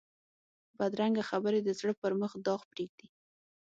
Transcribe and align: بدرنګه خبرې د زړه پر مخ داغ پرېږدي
بدرنګه 0.77 1.23
خبرې 1.29 1.59
د 1.63 1.69
زړه 1.79 1.93
پر 2.01 2.11
مخ 2.21 2.31
داغ 2.45 2.61
پرېږدي 2.71 3.07